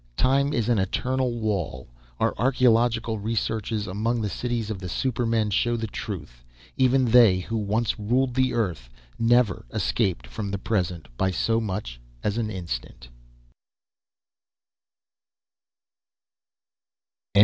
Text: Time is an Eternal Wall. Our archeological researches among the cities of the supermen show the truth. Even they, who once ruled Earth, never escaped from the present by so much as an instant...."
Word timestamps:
Time 0.17 0.51
is 0.51 0.67
an 0.67 0.79
Eternal 0.79 1.31
Wall. 1.39 1.87
Our 2.19 2.33
archeological 2.39 3.19
researches 3.19 3.85
among 3.85 4.19
the 4.23 4.31
cities 4.33 4.71
of 4.71 4.79
the 4.79 4.89
supermen 4.89 5.51
show 5.51 5.77
the 5.77 5.85
truth. 5.85 6.43
Even 6.75 7.05
they, 7.05 7.37
who 7.37 7.55
once 7.55 7.99
ruled 7.99 8.35
Earth, 8.51 8.89
never 9.19 9.63
escaped 9.71 10.25
from 10.25 10.49
the 10.49 10.57
present 10.57 11.07
by 11.17 11.29
so 11.29 11.59
much 11.61 12.01
as 12.23 12.39
an 12.39 12.49
instant...." 12.49 13.09